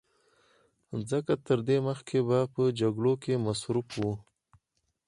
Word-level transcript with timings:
ځکه 1.09 1.33
تر 1.47 1.59
دې 1.67 1.77
مخکې 1.87 2.17
به 2.27 2.39
په 2.53 2.63
جګړو 2.79 3.13
کې 3.23 3.33
مصروف 3.45 3.89
و 3.97 4.03